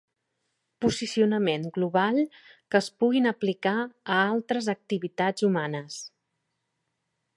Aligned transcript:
Posicionament 0.85 1.67
Global 1.75 2.17
que 2.39 2.79
es 2.79 2.87
puguin 3.03 3.33
aplicar 3.33 3.75
a 3.83 4.17
altres 4.25 4.71
activitats 4.75 5.49
humanes. 5.51 6.01